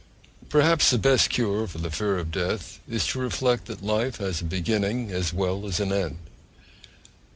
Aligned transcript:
Perhaps 0.49 0.89
the 0.89 0.97
best 0.97 1.29
cure 1.29 1.67
for 1.67 1.77
the 1.77 1.91
fear 1.91 2.17
of 2.17 2.31
death 2.31 2.79
is 2.89 3.05
to 3.05 3.19
reflect 3.19 3.65
that 3.65 3.83
life 3.83 4.17
has 4.17 4.41
a 4.41 4.45
beginning 4.45 5.11
as 5.11 5.31
well 5.31 5.63
as 5.67 5.79
an 5.79 5.93
end. 5.93 6.17